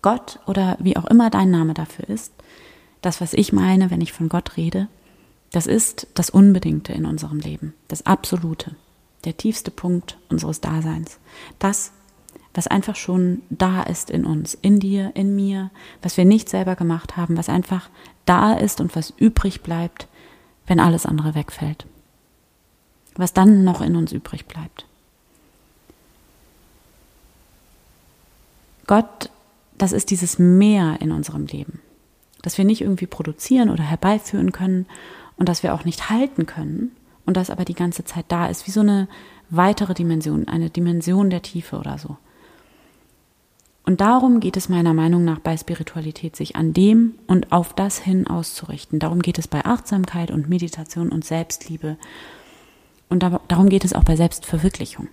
Gott 0.00 0.38
oder 0.46 0.78
wie 0.80 0.96
auch 0.96 1.04
immer 1.04 1.28
dein 1.28 1.50
Name 1.50 1.74
dafür 1.74 2.08
ist, 2.08 2.32
das, 3.02 3.20
was 3.20 3.34
ich 3.34 3.52
meine, 3.52 3.90
wenn 3.90 4.00
ich 4.00 4.14
von 4.14 4.30
Gott 4.30 4.56
rede, 4.56 4.88
das 5.52 5.66
ist 5.66 6.06
das 6.14 6.30
Unbedingte 6.30 6.94
in 6.94 7.04
unserem 7.04 7.38
Leben, 7.38 7.74
das 7.88 8.06
Absolute 8.06 8.76
der 9.24 9.36
tiefste 9.36 9.70
Punkt 9.70 10.18
unseres 10.28 10.60
Daseins. 10.60 11.18
Das, 11.58 11.92
was 12.54 12.66
einfach 12.66 12.96
schon 12.96 13.42
da 13.50 13.82
ist 13.82 14.10
in 14.10 14.24
uns, 14.24 14.54
in 14.54 14.80
dir, 14.80 15.12
in 15.14 15.36
mir, 15.36 15.70
was 16.02 16.16
wir 16.16 16.24
nicht 16.24 16.48
selber 16.48 16.76
gemacht 16.76 17.16
haben, 17.16 17.36
was 17.36 17.48
einfach 17.48 17.90
da 18.24 18.54
ist 18.54 18.80
und 18.80 18.96
was 18.96 19.10
übrig 19.16 19.62
bleibt, 19.62 20.08
wenn 20.66 20.80
alles 20.80 21.06
andere 21.06 21.34
wegfällt. 21.34 21.86
Was 23.14 23.32
dann 23.32 23.64
noch 23.64 23.80
in 23.80 23.96
uns 23.96 24.12
übrig 24.12 24.46
bleibt. 24.46 24.86
Gott, 28.86 29.30
das 29.78 29.92
ist 29.92 30.10
dieses 30.10 30.38
Meer 30.38 30.98
in 31.00 31.12
unserem 31.12 31.46
Leben, 31.46 31.80
das 32.42 32.58
wir 32.58 32.64
nicht 32.64 32.80
irgendwie 32.80 33.06
produzieren 33.06 33.70
oder 33.70 33.84
herbeiführen 33.84 34.52
können 34.52 34.86
und 35.36 35.48
das 35.48 35.62
wir 35.62 35.74
auch 35.74 35.84
nicht 35.84 36.10
halten 36.10 36.46
können, 36.46 36.90
und 37.30 37.36
das 37.36 37.48
aber 37.48 37.64
die 37.64 37.74
ganze 37.74 38.02
Zeit 38.02 38.24
da 38.26 38.48
ist, 38.48 38.66
wie 38.66 38.72
so 38.72 38.80
eine 38.80 39.06
weitere 39.50 39.94
Dimension, 39.94 40.48
eine 40.48 40.68
Dimension 40.68 41.30
der 41.30 41.42
Tiefe 41.42 41.78
oder 41.78 41.96
so. 41.96 42.16
Und 43.86 44.00
darum 44.00 44.40
geht 44.40 44.56
es 44.56 44.68
meiner 44.68 44.94
Meinung 44.94 45.24
nach 45.24 45.38
bei 45.38 45.56
Spiritualität, 45.56 46.34
sich 46.34 46.56
an 46.56 46.72
dem 46.72 47.14
und 47.28 47.52
auf 47.52 47.72
das 47.72 48.00
hin 48.00 48.26
auszurichten. 48.26 48.98
Darum 48.98 49.22
geht 49.22 49.38
es 49.38 49.46
bei 49.46 49.64
Achtsamkeit 49.64 50.32
und 50.32 50.48
Meditation 50.48 51.10
und 51.10 51.24
Selbstliebe. 51.24 51.98
Und 53.08 53.24
darum 53.46 53.68
geht 53.68 53.84
es 53.84 53.92
auch 53.92 54.02
bei 54.02 54.16
Selbstverwirklichung. 54.16 55.06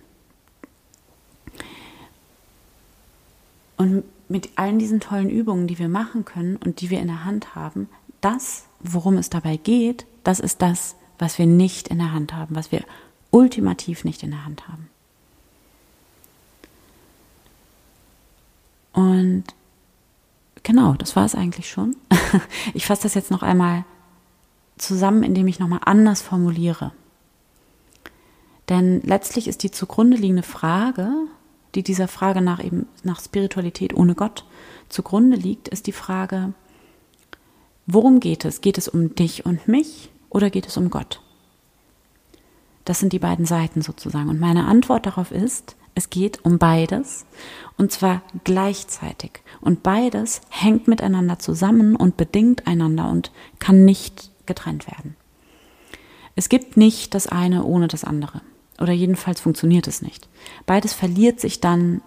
Und 3.76 4.02
mit 4.28 4.50
allen 4.56 4.80
diesen 4.80 4.98
tollen 4.98 5.30
Übungen, 5.30 5.68
die 5.68 5.78
wir 5.78 5.88
machen 5.88 6.24
können 6.24 6.56
und 6.56 6.80
die 6.80 6.90
wir 6.90 6.98
in 6.98 7.06
der 7.06 7.24
Hand 7.24 7.54
haben, 7.54 7.88
das, 8.20 8.64
worum 8.80 9.18
es 9.18 9.30
dabei 9.30 9.56
geht, 9.56 10.04
das 10.24 10.40
ist 10.40 10.62
das, 10.62 10.96
was 11.18 11.38
wir 11.38 11.46
nicht 11.46 11.88
in 11.88 11.98
der 11.98 12.12
Hand 12.12 12.34
haben, 12.34 12.54
was 12.54 12.72
wir 12.72 12.84
ultimativ 13.30 14.04
nicht 14.04 14.22
in 14.22 14.30
der 14.30 14.44
Hand 14.44 14.68
haben. 14.68 14.88
Und 18.92 19.44
genau, 20.62 20.94
das 20.94 21.16
war 21.16 21.24
es 21.24 21.34
eigentlich 21.34 21.68
schon. 21.68 21.96
Ich 22.74 22.84
fasse 22.86 23.04
das 23.04 23.14
jetzt 23.14 23.30
noch 23.30 23.42
einmal 23.42 23.84
zusammen, 24.76 25.22
indem 25.22 25.48
ich 25.48 25.58
nochmal 25.58 25.80
anders 25.84 26.20
formuliere. 26.20 26.92
Denn 28.68 29.00
letztlich 29.00 29.48
ist 29.48 29.62
die 29.62 29.70
zugrunde 29.70 30.18
liegende 30.18 30.42
Frage, 30.42 31.10
die 31.74 31.82
dieser 31.82 32.08
Frage 32.08 32.42
nach 32.42 32.62
eben 32.62 32.86
nach 33.02 33.20
Spiritualität 33.20 33.94
ohne 33.94 34.14
Gott 34.14 34.44
zugrunde 34.88 35.36
liegt, 35.36 35.68
ist 35.68 35.86
die 35.86 35.92
Frage, 35.92 36.52
worum 37.86 38.20
geht 38.20 38.44
es? 38.44 38.60
Geht 38.60 38.76
es 38.76 38.88
um 38.88 39.14
dich 39.14 39.46
und 39.46 39.68
mich 39.68 40.10
oder 40.30 40.50
geht 40.50 40.66
es 40.66 40.76
um 40.76 40.90
Gott? 40.90 41.20
Das 42.84 43.00
sind 43.00 43.12
die 43.12 43.18
beiden 43.18 43.44
Seiten 43.44 43.82
sozusagen. 43.82 44.30
Und 44.30 44.40
meine 44.40 44.66
Antwort 44.66 45.04
darauf 45.06 45.30
ist, 45.30 45.76
es 45.94 46.10
geht 46.10 46.44
um 46.44 46.58
beides 46.58 47.26
und 47.76 47.92
zwar 47.92 48.22
gleichzeitig. 48.44 49.42
Und 49.60 49.82
beides 49.82 50.40
hängt 50.48 50.88
miteinander 50.88 51.38
zusammen 51.38 51.96
und 51.96 52.16
bedingt 52.16 52.66
einander 52.66 53.10
und 53.10 53.32
kann 53.58 53.84
nicht 53.84 54.30
getrennt 54.46 54.86
werden. 54.86 55.16
Es 56.36 56.48
gibt 56.48 56.76
nicht 56.76 57.14
das 57.14 57.26
eine 57.26 57.64
ohne 57.64 57.88
das 57.88 58.04
andere. 58.04 58.42
Oder 58.80 58.92
jedenfalls 58.92 59.40
funktioniert 59.40 59.88
es 59.88 60.00
nicht. 60.02 60.28
Beides 60.66 60.94
verliert 60.94 61.40
sich 61.40 61.60
dann 61.60 62.00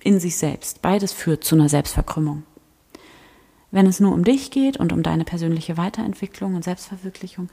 in 0.00 0.18
sich 0.18 0.36
selbst. 0.36 0.82
Beides 0.82 1.12
führt 1.12 1.44
zu 1.44 1.54
einer 1.54 1.68
Selbstverkrümmung. 1.68 2.42
Wenn 3.76 3.86
es 3.86 4.00
nur 4.00 4.14
um 4.14 4.24
dich 4.24 4.50
geht 4.50 4.78
und 4.78 4.90
um 4.94 5.02
deine 5.02 5.24
persönliche 5.26 5.76
Weiterentwicklung 5.76 6.54
und 6.54 6.64
Selbstverwirklichung 6.64 7.50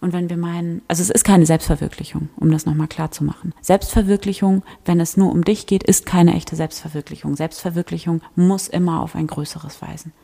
und 0.00 0.14
wenn 0.14 0.30
wir 0.30 0.38
meinen, 0.38 0.80
also 0.88 1.02
es 1.02 1.10
ist 1.10 1.22
keine 1.22 1.44
Selbstverwirklichung, 1.44 2.30
um 2.36 2.50
das 2.50 2.64
nochmal 2.64 2.88
klar 2.88 3.10
zu 3.10 3.24
machen. 3.24 3.52
Selbstverwirklichung, 3.60 4.62
wenn 4.86 5.00
es 5.00 5.18
nur 5.18 5.30
um 5.30 5.44
dich 5.44 5.66
geht, 5.66 5.82
ist 5.82 6.06
keine 6.06 6.34
echte 6.34 6.56
Selbstverwirklichung. 6.56 7.36
Selbstverwirklichung 7.36 8.22
muss 8.36 8.68
immer 8.68 9.02
auf 9.02 9.14
ein 9.14 9.26
Größeres 9.26 9.82
weisen. 9.82 10.14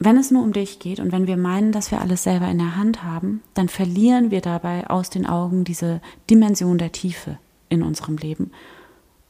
Wenn 0.00 0.16
es 0.16 0.32
nur 0.32 0.42
um 0.42 0.52
dich 0.52 0.80
geht 0.80 0.98
und 0.98 1.12
wenn 1.12 1.28
wir 1.28 1.36
meinen, 1.36 1.70
dass 1.70 1.92
wir 1.92 2.00
alles 2.00 2.24
selber 2.24 2.48
in 2.48 2.58
der 2.58 2.74
Hand 2.74 3.04
haben, 3.04 3.40
dann 3.54 3.68
verlieren 3.68 4.32
wir 4.32 4.40
dabei 4.40 4.90
aus 4.90 5.10
den 5.10 5.26
Augen 5.26 5.62
diese 5.62 6.00
Dimension 6.28 6.76
der 6.76 6.90
Tiefe 6.90 7.38
in 7.68 7.84
unserem 7.84 8.16
Leben. 8.16 8.50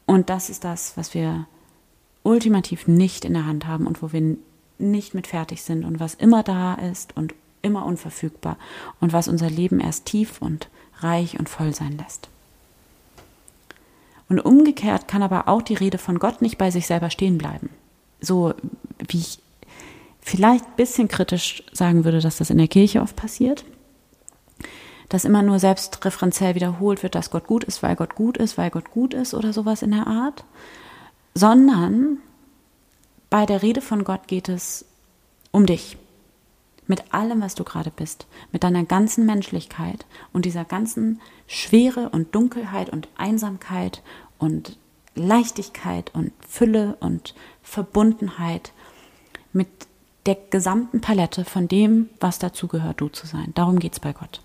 Und 0.07 0.31
das 0.31 0.49
ist 0.49 0.65
das, 0.65 0.97
was 0.97 1.13
wir 1.13 1.47
ultimativ 2.27 2.89
nicht 2.89 3.25
in 3.25 3.35
der 3.35 3.47
Hand 3.47 3.67
haben 3.67 3.87
und 3.87 4.03
wo 4.03 4.13
wir 4.13 4.37
nicht 4.79 5.15
mit 5.15 5.27
fertig 5.27 5.63
sind 5.63 5.85
und 5.85 6.01
was 6.01 6.15
immer 6.15 6.43
da 6.43 6.75
ist 6.75 7.17
und 7.17 7.35
immer 7.63 7.87
unverfügbar 7.87 8.59
und 9.01 9.13
was 9.13 9.29
unser 9.29 9.49
Leben 9.49 9.81
erst 9.81 10.05
tief 10.07 10.41
und 10.41 10.69
reich 10.99 11.39
und 11.39 11.49
voll 11.49 11.75
sein 11.75 11.97
lässt. 11.97 12.29
Und 14.29 14.41
umgekehrt 14.41 15.07
kann 15.09 15.23
aber 15.23 15.49
auch 15.49 15.63
die 15.63 15.75
Rede 15.75 15.99
von 15.99 16.19
Gott 16.19 16.43
nicht 16.43 16.59
bei 16.59 16.71
sich 16.71 16.87
selber 16.87 17.11
stehen 17.11 17.39
bleiben. 17.39 17.71
So 18.21 18.55
wie 19.09 19.19
ich 19.19 19.39
vielleicht 20.21 20.65
ein 20.65 20.77
bisschen 20.77 21.09
kritisch 21.09 21.63
sagen 21.73 22.05
würde, 22.05 22.21
dass 22.21 22.39
das 22.39 22.51
in 22.51 22.59
der 22.59 22.69
Kirche 22.69 23.03
oft 23.03 23.15
passiert. 23.15 23.65
Dass 25.09 25.25
immer 25.25 25.43
nur 25.43 25.61
selbstreferenziell 25.61 26.57
wiederholt 26.57 27.05
wird, 27.05 27.15
dass 27.15 27.31
Gott 27.31 27.47
gut 27.47 27.63
ist, 27.63 27.85
weil 27.85 27.95
Gott 27.95 28.17
gut 28.17 28.37
ist, 28.37 28.59
weil 28.59 28.71
Gott 28.71 28.91
gut 28.91 29.15
ist 29.15 29.35
oder 29.35 29.53
sowas 29.53 29.83
in 29.83 29.93
der 29.93 30.09
Art. 30.09 30.45
Sondern 31.37 32.17
bei 33.29 33.45
der 33.45 33.61
Rede 33.61 33.83
von 33.83 34.05
Gott 34.05 34.27
geht 34.27 34.49
es 34.49 34.87
um 35.51 35.67
dich. 35.67 35.99
Mit 36.87 37.13
allem, 37.13 37.43
was 37.43 37.55
du 37.55 37.63
gerade 37.63 37.91
bist, 37.91 38.27
mit 38.53 38.65
deiner 38.65 38.85
ganzen 38.85 39.27
Menschlichkeit 39.27 40.07
und 40.33 40.47
dieser 40.47 40.65
ganzen 40.65 41.21
Schwere 41.47 42.09
und 42.09 42.35
Dunkelheit 42.35 42.89
und 42.89 43.09
Einsamkeit 43.19 44.03
und 44.39 44.79
Leichtigkeit 45.15 46.11
und 46.15 46.33
Fülle 46.49 46.97
und 47.01 47.35
Verbundenheit 47.63 48.73
mit 49.53 49.69
der 50.25 50.39
gesamten 50.49 51.03
Palette 51.03 51.45
von 51.45 51.69
dem, 51.69 52.09
was 52.19 52.39
dazugehört, 52.39 53.03
du 53.03 53.09
zu 53.09 53.27
sein. 53.27 53.53
Darum 53.55 53.79
geht 53.79 53.93
es 53.93 54.01
bei 54.01 54.15
Gott. 54.15 54.41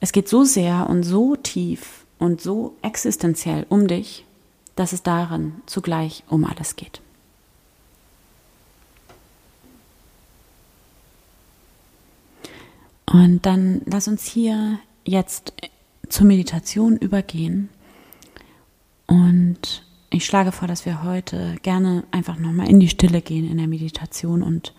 Es 0.00 0.12
geht 0.12 0.28
so 0.28 0.44
sehr 0.44 0.90
und 0.90 1.04
so 1.04 1.36
tief 1.36 2.05
und 2.18 2.40
so 2.40 2.74
existenziell 2.82 3.66
um 3.68 3.86
dich, 3.86 4.24
dass 4.74 4.92
es 4.92 5.02
darin 5.02 5.54
zugleich 5.66 6.24
um 6.28 6.44
alles 6.44 6.76
geht. 6.76 7.00
Und 13.06 13.46
dann 13.46 13.82
lass 13.86 14.08
uns 14.08 14.24
hier 14.24 14.78
jetzt 15.04 15.52
zur 16.08 16.26
Meditation 16.26 16.96
übergehen. 16.96 17.68
Und 19.06 19.86
ich 20.10 20.26
schlage 20.26 20.52
vor, 20.52 20.68
dass 20.68 20.84
wir 20.84 21.02
heute 21.04 21.56
gerne 21.62 22.04
einfach 22.10 22.38
nochmal 22.38 22.68
in 22.68 22.80
die 22.80 22.88
Stille 22.88 23.22
gehen 23.22 23.48
in 23.48 23.58
der 23.58 23.68
Meditation 23.68 24.42
und 24.42 24.74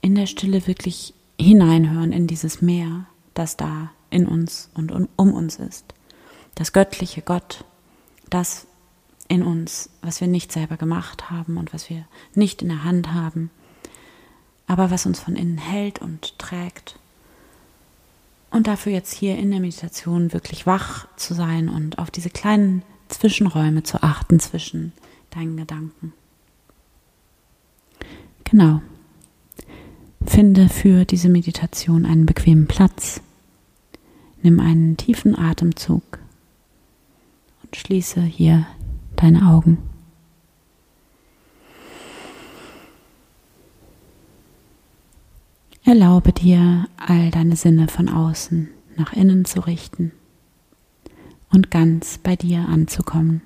in 0.00 0.14
der 0.14 0.26
Stille 0.26 0.66
wirklich 0.66 1.14
hineinhören 1.38 2.12
in 2.12 2.26
dieses 2.26 2.62
Meer, 2.62 3.06
das 3.34 3.56
da 3.56 3.90
in 4.10 4.26
uns 4.26 4.70
und 4.74 4.92
um 4.92 5.32
uns 5.34 5.56
ist. 5.56 5.94
Das 6.60 6.74
göttliche 6.74 7.22
Gott, 7.22 7.64
das 8.28 8.66
in 9.28 9.42
uns, 9.42 9.88
was 10.02 10.20
wir 10.20 10.28
nicht 10.28 10.52
selber 10.52 10.76
gemacht 10.76 11.30
haben 11.30 11.56
und 11.56 11.72
was 11.72 11.88
wir 11.88 12.04
nicht 12.34 12.60
in 12.60 12.68
der 12.68 12.84
Hand 12.84 13.14
haben, 13.14 13.50
aber 14.66 14.90
was 14.90 15.06
uns 15.06 15.20
von 15.20 15.36
innen 15.36 15.56
hält 15.56 16.00
und 16.00 16.38
trägt. 16.38 16.98
Und 18.50 18.66
dafür 18.66 18.92
jetzt 18.92 19.14
hier 19.14 19.38
in 19.38 19.50
der 19.50 19.60
Meditation 19.60 20.34
wirklich 20.34 20.66
wach 20.66 21.08
zu 21.16 21.32
sein 21.32 21.70
und 21.70 21.98
auf 21.98 22.10
diese 22.10 22.28
kleinen 22.28 22.82
Zwischenräume 23.08 23.82
zu 23.82 24.02
achten 24.02 24.38
zwischen 24.38 24.92
deinen 25.30 25.56
Gedanken. 25.56 26.12
Genau. 28.44 28.82
Finde 30.26 30.68
für 30.68 31.06
diese 31.06 31.30
Meditation 31.30 32.04
einen 32.04 32.26
bequemen 32.26 32.66
Platz. 32.66 33.22
Nimm 34.42 34.60
einen 34.60 34.98
tiefen 34.98 35.38
Atemzug 35.38 36.19
und 37.70 37.76
schließe 37.76 38.20
hier 38.20 38.66
deine 39.14 39.46
Augen. 39.46 39.78
Erlaube 45.84 46.32
dir, 46.32 46.88
all 46.96 47.30
deine 47.30 47.54
Sinne 47.54 47.86
von 47.86 48.08
außen 48.08 48.68
nach 48.96 49.12
innen 49.12 49.44
zu 49.44 49.60
richten 49.60 50.10
und 51.52 51.70
ganz 51.70 52.18
bei 52.18 52.34
dir 52.34 52.68
anzukommen, 52.68 53.40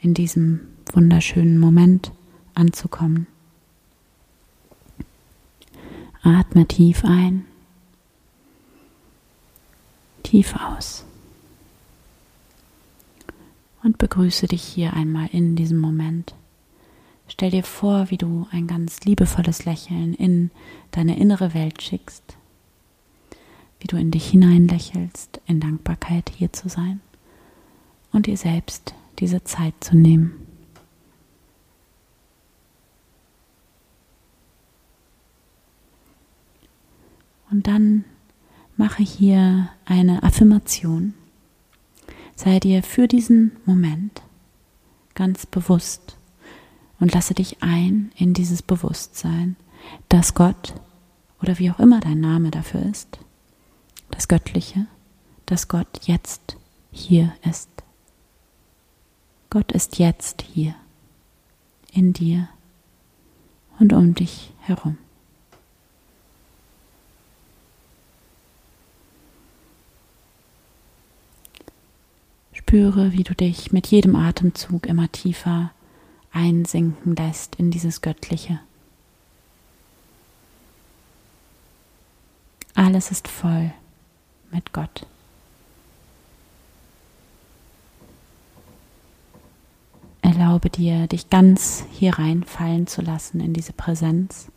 in 0.00 0.12
diesem 0.12 0.60
wunderschönen 0.92 1.58
Moment 1.58 2.12
anzukommen. 2.54 3.26
Atme 6.22 6.66
tief 6.66 7.02
ein, 7.04 7.46
tief 10.22 10.54
aus 10.54 11.07
und 13.88 13.96
begrüße 13.96 14.48
dich 14.48 14.62
hier 14.62 14.92
einmal 14.92 15.30
in 15.32 15.56
diesem 15.56 15.78
Moment. 15.78 16.34
Stell 17.26 17.50
dir 17.50 17.62
vor, 17.62 18.10
wie 18.10 18.18
du 18.18 18.46
ein 18.50 18.66
ganz 18.66 19.00
liebevolles 19.00 19.64
Lächeln 19.64 20.12
in 20.12 20.50
deine 20.90 21.18
innere 21.18 21.54
Welt 21.54 21.80
schickst, 21.80 22.36
wie 23.80 23.86
du 23.86 23.96
in 23.96 24.10
dich 24.10 24.28
hinein 24.28 24.68
lächelst, 24.68 25.40
in 25.46 25.58
Dankbarkeit 25.58 26.30
hier 26.36 26.52
zu 26.52 26.68
sein 26.68 27.00
und 28.12 28.26
dir 28.26 28.36
selbst 28.36 28.94
diese 29.20 29.42
Zeit 29.44 29.72
zu 29.80 29.96
nehmen. 29.96 30.34
Und 37.50 37.66
dann 37.66 38.04
mache 38.76 39.02
hier 39.02 39.70
eine 39.86 40.22
Affirmation. 40.22 41.14
Sei 42.38 42.60
dir 42.60 42.84
für 42.84 43.08
diesen 43.08 43.56
Moment 43.66 44.22
ganz 45.16 45.44
bewusst 45.44 46.16
und 47.00 47.12
lasse 47.12 47.34
dich 47.34 47.64
ein 47.64 48.12
in 48.14 48.32
dieses 48.32 48.62
Bewusstsein, 48.62 49.56
dass 50.08 50.34
Gott 50.34 50.72
oder 51.42 51.58
wie 51.58 51.68
auch 51.68 51.80
immer 51.80 51.98
dein 51.98 52.20
Name 52.20 52.52
dafür 52.52 52.82
ist, 52.82 53.18
das 54.12 54.28
Göttliche, 54.28 54.86
dass 55.46 55.66
Gott 55.66 56.06
jetzt 56.06 56.56
hier 56.92 57.34
ist. 57.42 57.70
Gott 59.50 59.72
ist 59.72 59.98
jetzt 59.98 60.42
hier, 60.42 60.76
in 61.92 62.12
dir 62.12 62.48
und 63.80 63.92
um 63.92 64.14
dich 64.14 64.52
herum. 64.60 64.96
Spüre, 72.68 73.12
wie 73.12 73.24
du 73.24 73.34
dich 73.34 73.72
mit 73.72 73.86
jedem 73.86 74.14
Atemzug 74.14 74.84
immer 74.84 75.10
tiefer 75.10 75.70
einsinken 76.32 77.16
lässt 77.16 77.54
in 77.56 77.70
dieses 77.70 78.02
Göttliche. 78.02 78.60
Alles 82.74 83.10
ist 83.10 83.26
voll 83.26 83.72
mit 84.50 84.74
Gott. 84.74 85.06
Erlaube 90.20 90.68
dir, 90.68 91.06
dich 91.06 91.30
ganz 91.30 91.86
hier 91.90 92.18
reinfallen 92.18 92.86
zu 92.86 93.00
lassen 93.00 93.40
in 93.40 93.54
diese 93.54 93.72
Präsenz, 93.72 94.48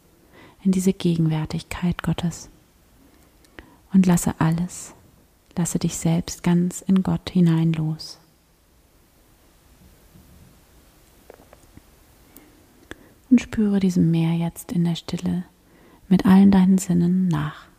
in 0.65 0.74
diese 0.74 0.91
Gegenwärtigkeit 0.91 2.04
Gottes. 2.04 2.50
Und 3.93 4.06
lasse 4.06 4.36
alles 4.39 4.95
Lasse 5.58 5.80
dich 5.80 5.98
selbst 5.98 6.44
ganz 6.44 6.82
in 6.82 7.04
Gott 7.04 7.30
hinein 7.30 7.74
los. 7.74 8.20
Und 13.30 13.42
spüre 13.42 13.80
diesem 13.80 14.12
Meer 14.12 14.34
jetzt 14.34 14.72
in 14.72 14.84
der 14.84 14.96
Stille 14.96 15.46
mit 16.10 16.26
allen 16.26 16.52
deinen 16.52 16.78
Sinnen 16.78 17.28
nach. 17.28 17.71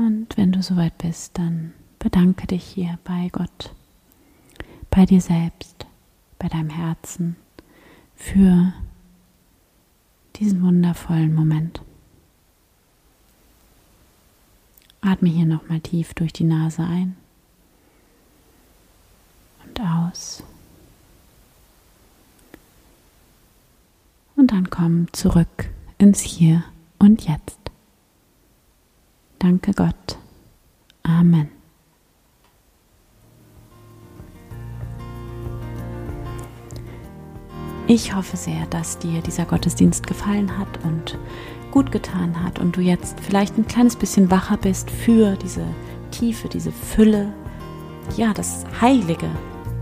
Und 0.00 0.34
wenn 0.38 0.50
du 0.50 0.62
soweit 0.62 0.96
bist, 0.96 1.36
dann 1.36 1.74
bedanke 1.98 2.46
dich 2.46 2.64
hier 2.64 2.98
bei 3.04 3.28
Gott, 3.32 3.74
bei 4.88 5.04
dir 5.04 5.20
selbst, 5.20 5.84
bei 6.38 6.48
deinem 6.48 6.70
Herzen 6.70 7.36
für 8.16 8.72
diesen 10.36 10.62
wundervollen 10.62 11.34
Moment. 11.34 11.82
Atme 15.02 15.28
hier 15.28 15.44
nochmal 15.44 15.80
tief 15.80 16.14
durch 16.14 16.32
die 16.32 16.44
Nase 16.44 16.82
ein 16.82 17.14
und 19.66 19.80
aus. 19.82 20.42
Und 24.34 24.50
dann 24.52 24.70
komm 24.70 25.12
zurück 25.12 25.68
ins 25.98 26.20
Hier 26.22 26.64
und 26.98 27.28
Jetzt. 27.28 27.59
Danke 29.40 29.72
Gott. 29.72 30.18
Amen. 31.02 31.48
Ich 37.88 38.14
hoffe 38.14 38.36
sehr, 38.36 38.66
dass 38.66 38.98
dir 38.98 39.22
dieser 39.22 39.46
Gottesdienst 39.46 40.06
gefallen 40.06 40.56
hat 40.58 40.68
und 40.84 41.18
gut 41.72 41.90
getan 41.90 42.44
hat 42.44 42.58
und 42.58 42.76
du 42.76 42.82
jetzt 42.82 43.18
vielleicht 43.18 43.56
ein 43.56 43.66
kleines 43.66 43.96
bisschen 43.96 44.30
wacher 44.30 44.58
bist 44.58 44.90
für 44.90 45.36
diese 45.36 45.64
Tiefe, 46.10 46.48
diese 46.48 46.70
Fülle, 46.70 47.32
ja, 48.16 48.34
das 48.34 48.64
Heilige, 48.80 49.30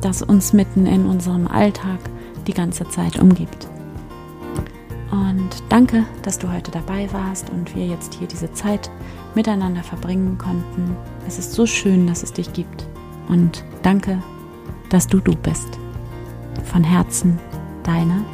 das 0.01 0.23
uns 0.23 0.53
mitten 0.53 0.87
in 0.87 1.05
unserem 1.05 1.49
Alltag 1.49 1.99
die 2.47 2.55
ganze 2.55 2.89
Zeit 2.89 3.19
umgibt. 3.19 3.69
Und 5.11 5.51
danke, 5.69 6.07
dass 6.23 6.39
du 6.39 6.53
heute 6.53 6.71
dabei 6.71 7.13
warst 7.13 7.51
und 7.51 7.75
wir 7.75 7.87
jetzt 7.87 8.15
hier 8.15 8.29
diese 8.29 8.53
Zeit 8.53 8.91
miteinander 9.39 9.85
verbringen 9.85 10.37
konnten. 10.37 10.97
Es 11.25 11.39
ist 11.39 11.53
so 11.53 11.65
schön, 11.65 12.09
dass 12.09 12.25
es 12.25 12.33
dich 12.33 12.53
gibt. 12.53 12.89
Und 13.29 13.65
danke, 13.85 14.21
dass 14.91 15.07
du 15.07 15.21
du 15.21 15.37
bist. 15.37 15.79
Von 16.65 16.83
Herzen, 16.83 17.39
deine 17.85 18.25